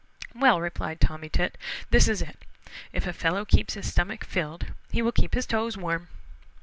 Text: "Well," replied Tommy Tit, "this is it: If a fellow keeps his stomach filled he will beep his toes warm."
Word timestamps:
"Well," 0.33 0.59
replied 0.59 0.99
Tommy 0.99 1.29
Tit, 1.29 1.59
"this 1.91 2.07
is 2.07 2.23
it: 2.23 2.39
If 2.91 3.05
a 3.05 3.13
fellow 3.13 3.45
keeps 3.45 3.75
his 3.75 3.91
stomach 3.91 4.23
filled 4.23 4.65
he 4.91 5.03
will 5.03 5.11
beep 5.11 5.35
his 5.35 5.45
toes 5.45 5.77
warm." 5.77 6.07